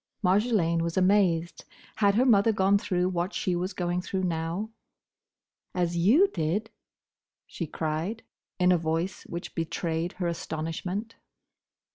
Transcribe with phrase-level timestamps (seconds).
[0.23, 1.63] Marjolaine was amazed.
[1.97, 4.71] Had her mother gone through what she was going through now?
[5.75, 6.71] "As you did—?"
[7.45, 8.23] she cried,
[8.57, 11.17] in a voice which betrayed her astonishment.